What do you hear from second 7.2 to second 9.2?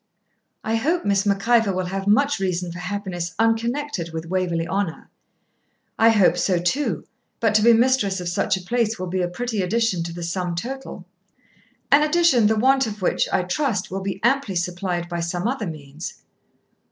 but to be mistress of such a place will